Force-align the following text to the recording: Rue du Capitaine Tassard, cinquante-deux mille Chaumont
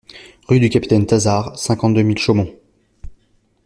Rue 0.47 0.59
du 0.59 0.67
Capitaine 0.71 1.05
Tassard, 1.05 1.59
cinquante-deux 1.59 2.01
mille 2.01 2.17
Chaumont 2.17 2.49